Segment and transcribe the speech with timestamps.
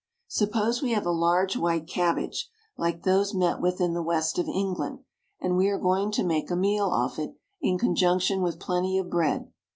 [0.29, 4.47] Suppose we have a large white cabbage, like those met with in the West of
[4.49, 5.01] England,
[5.39, 9.11] and we are going to make a meal off it in conjunction with plenty of
[9.11, 9.53] bread.